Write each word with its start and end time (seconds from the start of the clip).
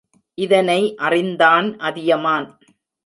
இதனை 0.37 0.95
அறிந்தான் 0.99 1.79
அதியமான். 1.79 2.47